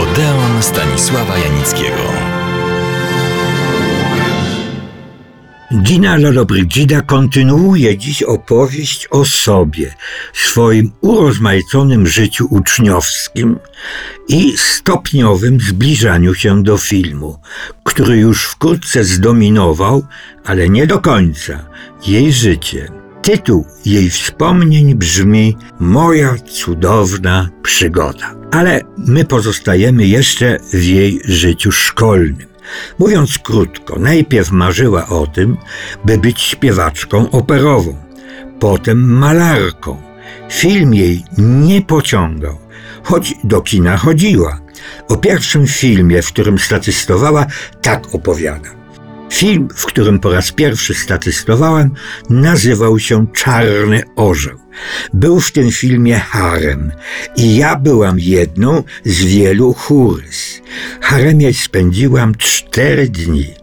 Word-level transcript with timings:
Odeon 0.00 0.62
Stanisława 0.62 1.38
Janickiego. 1.38 2.12
Dina 5.70 6.16
Lollobrigida 6.16 7.02
kontynuuje 7.02 7.98
dziś 7.98 8.22
opowieść 8.22 9.08
o 9.10 9.24
sobie, 9.24 9.94
swoim 10.32 10.92
urozmaiconym 11.00 12.06
życiu 12.06 12.46
uczniowskim 12.50 13.58
i 14.28 14.58
stopniowym 14.58 15.60
zbliżaniu 15.60 16.34
się 16.34 16.62
do 16.62 16.78
filmu, 16.78 17.38
który 17.84 18.16
już 18.16 18.44
wkrótce 18.44 19.04
zdominował, 19.04 20.06
ale 20.44 20.68
nie 20.68 20.86
do 20.86 20.98
końca, 20.98 21.64
jej 22.06 22.32
życie. 22.32 22.99
Tytuł 23.22 23.66
jej 23.84 24.10
wspomnień 24.10 24.94
brzmi 24.94 25.56
Moja 25.80 26.34
cudowna 26.38 27.48
przygoda. 27.62 28.34
Ale 28.50 28.80
my 28.98 29.24
pozostajemy 29.24 30.06
jeszcze 30.06 30.58
w 30.72 30.84
jej 30.84 31.20
życiu 31.24 31.72
szkolnym. 31.72 32.48
Mówiąc 32.98 33.38
krótko, 33.38 33.98
najpierw 33.98 34.50
marzyła 34.50 35.08
o 35.08 35.26
tym, 35.26 35.56
by 36.04 36.18
być 36.18 36.40
śpiewaczką 36.40 37.30
operową, 37.30 37.96
potem 38.60 39.18
malarką. 39.18 40.02
Film 40.52 40.94
jej 40.94 41.24
nie 41.38 41.82
pociągał, 41.82 42.58
choć 43.02 43.34
do 43.44 43.60
kina 43.60 43.96
chodziła. 43.96 44.60
O 45.08 45.16
pierwszym 45.16 45.66
filmie, 45.66 46.22
w 46.22 46.28
którym 46.28 46.58
statystowała, 46.58 47.46
tak 47.82 48.14
opowiada. 48.14 48.79
Film, 49.30 49.68
w 49.76 49.86
którym 49.86 50.18
po 50.18 50.32
raz 50.32 50.52
pierwszy 50.52 50.94
statystowałem, 50.94 51.90
nazywał 52.30 52.98
się 52.98 53.26
Czarny 53.32 54.02
Orzeł. 54.16 54.58
Był 55.14 55.40
w 55.40 55.52
tym 55.52 55.70
filmie 55.70 56.18
harem 56.18 56.92
i 57.36 57.56
ja 57.56 57.76
byłam 57.76 58.18
jedną 58.18 58.82
z 59.04 59.24
wielu 59.24 59.72
chórys. 59.72 60.62
Haremie 61.00 61.54
spędziłam 61.54 62.34
cztery 62.34 63.08
dni, 63.08 63.54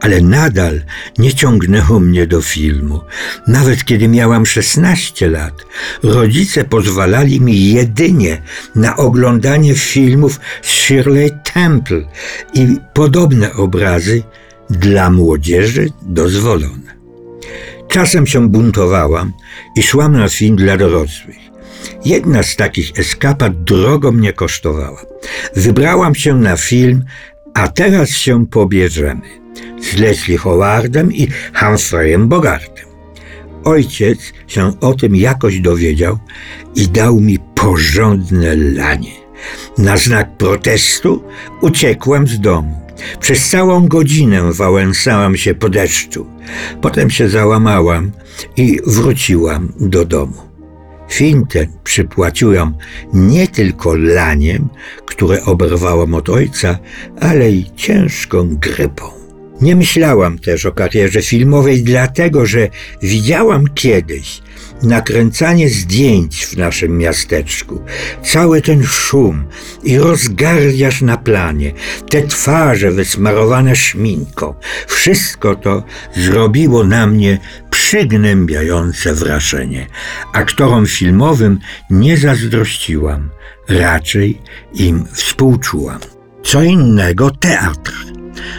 ale 0.00 0.20
nadal 0.20 0.82
nie 1.18 1.34
ciągnęło 1.34 2.00
mnie 2.00 2.26
do 2.26 2.42
filmu. 2.42 3.00
Nawet 3.46 3.84
kiedy 3.84 4.08
miałam 4.08 4.46
16 4.46 5.30
lat, 5.30 5.54
rodzice 6.02 6.64
pozwalali 6.64 7.40
mi 7.40 7.72
jedynie 7.72 8.42
na 8.74 8.96
oglądanie 8.96 9.74
filmów 9.74 10.40
Shirley 10.62 11.30
Temple 11.54 12.02
i 12.54 12.76
podobne 12.94 13.52
obrazy, 13.52 14.22
dla 14.70 15.10
młodzieży 15.10 15.88
dozwolone. 16.02 16.96
Czasem 17.88 18.26
się 18.26 18.48
buntowałam 18.48 19.32
i 19.76 19.82
szłam 19.82 20.12
na 20.12 20.28
film 20.28 20.56
dla 20.56 20.76
dorosłych. 20.76 21.36
Jedna 22.04 22.42
z 22.42 22.56
takich 22.56 22.98
eskapad 22.98 23.64
drogo 23.64 24.12
mnie 24.12 24.32
kosztowała. 24.32 25.02
Wybrałam 25.56 26.14
się 26.14 26.34
na 26.34 26.56
film 26.56 27.04
A 27.54 27.68
teraz 27.68 28.10
się 28.10 28.46
pobierzemy 28.46 29.28
z 29.82 29.98
Leslie 29.98 30.38
Howardem 30.38 31.12
i 31.12 31.28
Humphreyem 31.54 32.28
Bogartem. 32.28 32.86
Ojciec 33.64 34.18
się 34.46 34.80
o 34.80 34.94
tym 34.94 35.16
jakoś 35.16 35.60
dowiedział 35.60 36.18
i 36.74 36.88
dał 36.88 37.20
mi 37.20 37.38
porządne 37.54 38.56
lanie. 38.56 39.12
Na 39.78 39.96
znak 39.96 40.36
protestu 40.36 41.24
uciekłem 41.60 42.26
z 42.26 42.40
domu. 42.40 42.85
Przez 43.20 43.48
całą 43.48 43.88
godzinę 43.88 44.52
wałęsałam 44.52 45.36
się 45.36 45.54
po 45.54 45.68
deszczu. 45.68 46.26
Potem 46.80 47.10
się 47.10 47.28
załamałam 47.28 48.10
i 48.56 48.78
wróciłam 48.86 49.72
do 49.80 50.04
domu. 50.04 50.46
Film 51.08 51.46
ten 51.46 51.66
przypłaciłam 51.84 52.74
nie 53.12 53.48
tylko 53.48 53.94
laniem, 53.94 54.68
które 55.06 55.44
oberwałam 55.44 56.14
od 56.14 56.28
ojca, 56.28 56.78
ale 57.20 57.50
i 57.50 57.70
ciężką 57.76 58.56
grypą. 58.56 59.04
Nie 59.60 59.76
myślałam 59.76 60.38
też 60.38 60.66
o 60.66 60.72
karierze 60.72 61.22
filmowej, 61.22 61.82
dlatego 61.82 62.46
że 62.46 62.68
widziałam 63.02 63.64
kiedyś, 63.74 64.42
nakręcanie 64.82 65.68
zdjęć 65.68 66.46
w 66.46 66.56
naszym 66.56 66.98
miasteczku, 66.98 67.82
cały 68.22 68.62
ten 68.62 68.84
szum 68.84 69.44
i 69.84 69.98
rozgardiaż 69.98 71.02
na 71.02 71.16
planie, 71.16 71.72
te 72.10 72.22
twarze 72.22 72.90
wysmarowane 72.90 73.76
szminką, 73.76 74.54
wszystko 74.86 75.54
to 75.54 75.82
zrobiło 76.16 76.84
na 76.84 77.06
mnie 77.06 77.38
przygnębiające 77.70 79.14
wrażenie. 79.14 79.86
Aktorom 80.32 80.86
filmowym 80.86 81.58
nie 81.90 82.16
zazdrościłam, 82.16 83.30
raczej 83.68 84.40
im 84.74 85.04
współczułam. 85.12 85.98
Co 86.42 86.62
innego 86.62 87.30
teatr. 87.30 87.92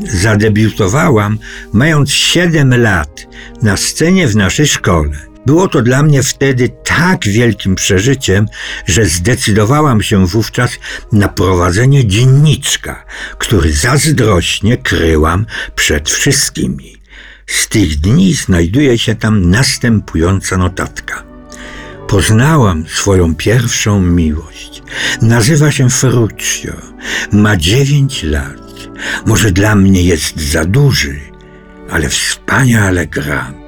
Zadebiutowałam 0.00 1.38
mając 1.72 2.10
7 2.10 2.82
lat 2.82 3.26
na 3.62 3.76
scenie 3.76 4.28
w 4.28 4.36
naszej 4.36 4.66
szkole. 4.66 5.29
Było 5.46 5.68
to 5.68 5.82
dla 5.82 6.02
mnie 6.02 6.22
wtedy 6.22 6.70
tak 6.84 7.24
wielkim 7.24 7.74
przeżyciem, 7.74 8.46
że 8.86 9.04
zdecydowałam 9.04 10.02
się 10.02 10.26
wówczas 10.26 10.70
na 11.12 11.28
prowadzenie 11.28 12.06
dzienniczka, 12.06 13.04
który 13.38 13.72
zazdrośnie 13.72 14.76
kryłam 14.76 15.46
przed 15.74 16.10
wszystkimi. 16.10 17.00
Z 17.46 17.68
tych 17.68 17.96
dni 17.96 18.34
znajduje 18.34 18.98
się 18.98 19.14
tam 19.14 19.50
następująca 19.50 20.56
notatka. 20.56 21.22
Poznałam 22.08 22.84
swoją 22.88 23.34
pierwszą 23.34 24.00
miłość. 24.00 24.82
Nazywa 25.22 25.70
się 25.70 25.90
Ferruccio. 25.90 26.72
Ma 27.32 27.56
dziewięć 27.56 28.22
lat. 28.22 28.88
Może 29.26 29.52
dla 29.52 29.74
mnie 29.74 30.02
jest 30.02 30.40
za 30.40 30.64
duży, 30.64 31.20
ale 31.90 32.08
wspaniale 32.08 33.06
gra. 33.06 33.59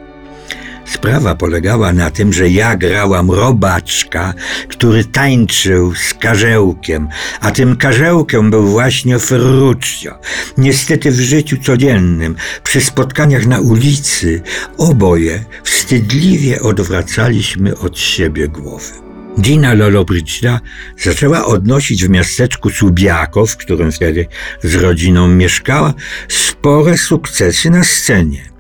Sprawa 0.93 1.35
polegała 1.35 1.93
na 1.93 2.11
tym, 2.11 2.33
że 2.33 2.49
ja 2.49 2.77
grałam 2.77 3.31
robaczka, 3.31 4.35
który 4.69 5.05
tańczył 5.05 5.95
z 5.95 6.15
karzełkiem, 6.15 7.09
a 7.41 7.51
tym 7.51 7.77
karzełkiem 7.77 8.51
był 8.51 8.67
właśnie 8.67 9.19
Ferruccio. 9.19 10.19
Niestety 10.59 11.11
w 11.11 11.21
życiu 11.21 11.57
codziennym, 11.63 12.37
przy 12.65 12.81
spotkaniach 12.81 13.47
na 13.47 13.61
ulicy, 13.61 14.43
oboje 14.79 15.45
wstydliwie 15.65 16.61
odwracaliśmy 16.61 17.79
od 17.79 17.99
siebie 17.99 18.49
głowy. 18.49 18.93
Gina 19.41 19.75
Lollobrigida 19.75 20.61
zaczęła 20.99 21.47
odnosić 21.47 22.05
w 22.05 22.11
miasteczku 22.11 22.71
Subiaco, 22.71 23.47
w 23.47 23.57
którym 23.57 23.93
wtedy 23.93 24.27
z 24.63 24.75
rodziną 24.75 25.29
mieszkała, 25.29 25.95
spore 26.29 26.99
sukcesy 26.99 27.71
na 27.71 27.85
scenie. 27.85 28.52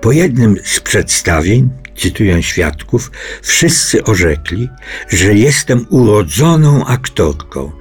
Po 0.00 0.12
jednym 0.12 0.56
z 0.64 0.80
przedstawień, 0.80 1.70
cytuję 1.96 2.42
świadków, 2.42 3.10
wszyscy 3.42 4.04
orzekli, 4.04 4.68
że 5.08 5.34
jestem 5.34 5.86
urodzoną 5.90 6.86
aktorką 6.86 7.72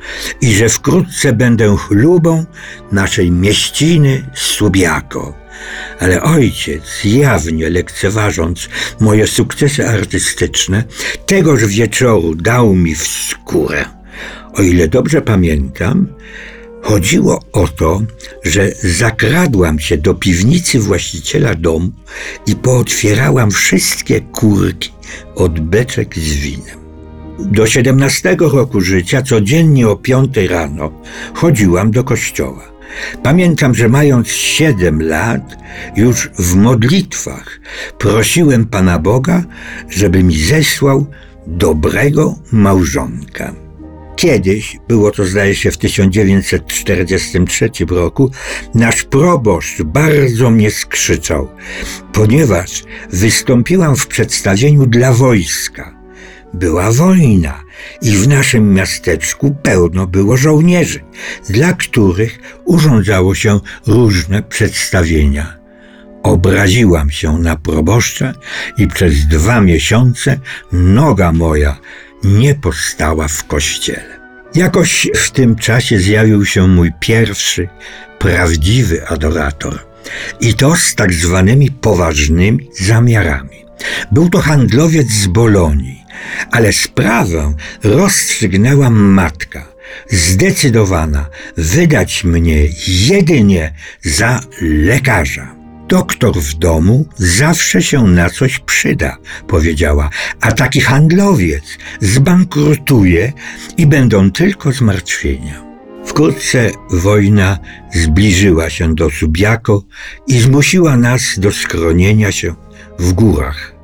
i 0.41 0.53
że 0.53 0.69
wkrótce 0.69 1.33
będę 1.33 1.77
chlubą 1.77 2.45
naszej 2.91 3.31
mieściny 3.31 4.29
Subiako. 4.33 5.33
Ale 5.99 6.23
ojciec, 6.23 6.83
jawnie 7.03 7.69
lekceważąc 7.69 8.69
moje 8.99 9.27
sukcesy 9.27 9.87
artystyczne, 9.87 10.83
tegoż 11.25 11.65
wieczoru 11.65 12.35
dał 12.35 12.75
mi 12.75 12.95
w 12.95 13.07
skórę. 13.07 13.85
O 14.53 14.61
ile 14.61 14.87
dobrze 14.87 15.21
pamiętam, 15.21 16.07
Chodziło 16.87 17.43
o 17.51 17.67
to, 17.67 18.01
że 18.43 18.71
zakradłam 18.83 19.79
się 19.79 19.97
do 19.97 20.13
piwnicy 20.13 20.79
właściciela 20.79 21.55
domu 21.55 21.91
i 22.45 22.55
pootwierałam 22.55 23.51
wszystkie 23.51 24.21
kurki 24.21 24.91
od 25.35 25.59
beczek 25.59 26.15
z 26.15 26.33
winem. 26.33 26.79
Do 27.39 27.67
17 27.67 28.35
roku 28.39 28.81
życia 28.81 29.21
codziennie 29.21 29.87
o 29.87 29.95
5 29.95 30.37
rano 30.49 31.01
chodziłam 31.33 31.91
do 31.91 32.03
kościoła. 32.03 32.63
Pamiętam, 33.23 33.75
że 33.75 33.89
mając 33.89 34.27
7 34.27 35.01
lat, 35.01 35.57
już 35.95 36.29
w 36.39 36.55
modlitwach 36.55 37.59
prosiłem 37.97 38.65
Pana 38.65 38.99
Boga, 38.99 39.43
żeby 39.89 40.23
mi 40.23 40.37
zesłał 40.37 41.05
dobrego 41.47 42.35
małżonka. 42.51 43.66
Kiedyś, 44.17 44.77
było 44.87 45.11
to 45.11 45.25
zdaje 45.25 45.55
się 45.55 45.71
w 45.71 45.77
1943 45.77 47.69
roku, 47.89 48.31
nasz 48.75 49.03
proboszcz 49.03 49.81
bardzo 49.81 50.49
mnie 50.49 50.71
skrzyczał, 50.71 51.47
ponieważ 52.13 52.83
wystąpiłam 53.09 53.95
w 53.95 54.07
przedstawieniu 54.07 54.85
dla 54.85 55.13
wojska. 55.13 55.97
Była 56.53 56.91
wojna 56.91 57.63
i 58.01 58.11
w 58.11 58.27
naszym 58.27 58.73
miasteczku 58.73 59.55
pełno 59.63 60.07
było 60.07 60.37
żołnierzy, 60.37 60.99
dla 61.49 61.73
których 61.73 62.39
urządzało 62.65 63.35
się 63.35 63.59
różne 63.87 64.43
przedstawienia. 64.43 65.57
Obraziłam 66.23 67.11
się 67.11 67.39
na 67.39 67.55
proboszcza 67.55 68.33
i 68.77 68.87
przez 68.87 69.27
dwa 69.27 69.61
miesiące 69.61 70.39
noga 70.71 71.31
moja 71.31 71.77
nie 72.23 72.55
postała 72.55 73.27
w 73.27 73.43
kościele. 73.43 74.19
Jakoś 74.55 75.07
w 75.15 75.31
tym 75.31 75.55
czasie 75.55 75.99
zjawił 75.99 76.45
się 76.45 76.67
mój 76.67 76.91
pierwszy, 76.99 77.67
prawdziwy 78.19 79.07
adorator. 79.07 79.79
I 80.39 80.53
to 80.53 80.75
z 80.75 80.95
tak 80.95 81.13
zwanymi 81.13 81.71
poważnymi 81.71 82.69
zamiarami. 82.79 83.65
Był 84.11 84.29
to 84.29 84.39
handlowiec 84.39 85.11
z 85.11 85.27
Bolonii, 85.27 86.03
ale 86.51 86.73
sprawę 86.73 87.53
rozstrzygnęła 87.83 88.89
matka, 88.89 89.65
zdecydowana 90.09 91.29
wydać 91.57 92.23
mnie 92.23 92.67
jedynie 92.87 93.73
za 94.01 94.41
lekarza. 94.61 95.56
Doktor 95.89 96.35
w 96.35 96.53
domu 96.53 97.05
zawsze 97.17 97.81
się 97.81 98.03
na 98.03 98.29
coś 98.29 98.59
przyda, 98.59 99.17
powiedziała, 99.47 100.09
a 100.41 100.51
taki 100.51 100.81
handlowiec 100.81 101.63
zbankrutuje 102.01 103.33
i 103.77 103.87
będą 103.87 104.31
tylko 104.31 104.71
zmartwienia. 104.71 105.63
Wkrótce 106.05 106.71
wojna 106.89 107.59
zbliżyła 107.93 108.69
się 108.69 108.95
do 108.95 109.09
Subiako 109.09 109.83
i 110.27 110.39
zmusiła 110.39 110.97
nas 110.97 111.39
do 111.39 111.51
skronienia 111.51 112.31
się 112.31 112.55
w 112.99 113.13
górach. 113.13 113.75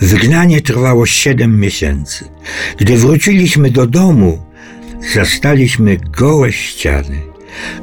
Wygnanie 0.00 0.60
trwało 0.60 1.06
siedem 1.06 1.60
miesięcy. 1.60 2.24
Gdy 2.78 2.96
wróciliśmy 2.96 3.70
do 3.70 3.86
domu, 3.86 4.46
zastaliśmy 5.14 5.96
gołe 6.18 6.52
ściany. 6.52 7.22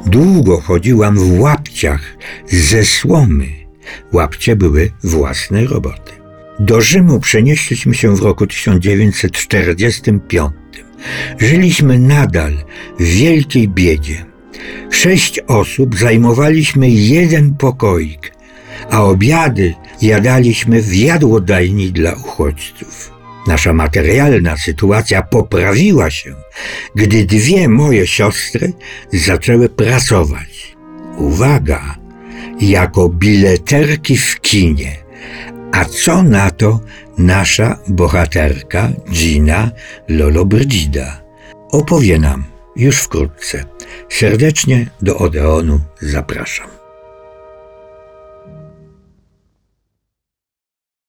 Długo 0.06 0.60
chodziłam 0.60 1.18
w 1.18 1.40
łapciach 1.40 2.16
ze 2.46 2.84
słomy. 2.84 3.67
Łapcie 4.12 4.56
były 4.56 4.90
własnej 5.04 5.66
roboty. 5.66 6.12
Do 6.60 6.80
Rzymu 6.80 7.20
przenieśliśmy 7.20 7.94
się 7.94 8.16
w 8.16 8.22
roku 8.22 8.46
1945. 8.46 10.52
Żyliśmy 11.38 11.98
nadal 11.98 12.52
w 13.00 13.04
wielkiej 13.04 13.68
biedzie. 13.68 14.24
Sześć 14.90 15.40
osób 15.46 15.96
zajmowaliśmy 15.96 16.90
jeden 16.90 17.54
pokoik, 17.54 18.32
a 18.90 19.02
obiady 19.02 19.74
jadaliśmy 20.02 20.82
w 20.82 20.94
jadłodajni 20.94 21.92
dla 21.92 22.12
uchodźców. 22.12 23.12
Nasza 23.46 23.72
materialna 23.72 24.56
sytuacja 24.56 25.22
poprawiła 25.22 26.10
się, 26.10 26.34
gdy 26.94 27.24
dwie 27.24 27.68
moje 27.68 28.06
siostry 28.06 28.72
zaczęły 29.12 29.68
pracować. 29.68 30.76
Uwaga! 31.16 31.97
Jako 32.60 33.08
bileterki 33.08 34.16
w 34.16 34.40
kinie. 34.40 34.96
A 35.72 35.84
co 35.84 36.22
na 36.22 36.50
to 36.50 36.80
nasza 37.18 37.78
bohaterka 37.88 38.90
Gina 39.10 39.70
Lollobrigida? 40.08 41.22
Opowie 41.72 42.18
nam 42.18 42.44
już 42.76 42.96
wkrótce. 42.96 43.64
Serdecznie 44.08 44.86
do 45.02 45.18
Odeonu 45.18 45.80
zapraszam. 46.00 46.77